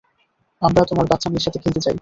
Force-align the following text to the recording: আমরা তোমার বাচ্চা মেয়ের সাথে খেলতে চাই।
আমরা 0.61 0.81
তোমার 0.89 1.05
বাচ্চা 1.07 1.27
মেয়ের 1.29 1.45
সাথে 1.45 1.59
খেলতে 1.59 1.79
চাই। 1.79 1.89